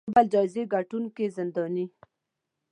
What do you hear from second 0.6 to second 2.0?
ګټونکې زنداني